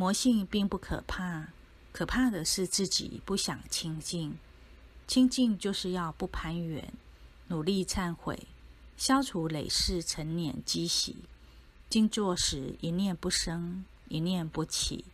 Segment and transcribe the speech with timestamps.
[0.00, 1.48] 魔性并不可怕，
[1.92, 4.38] 可怕的是自己不想清净。
[5.06, 6.90] 清净就是要不攀缘，
[7.48, 8.46] 努力忏悔，
[8.96, 11.16] 消除累世陈年积习，
[11.90, 15.04] 静坐时一念不生，一念不起。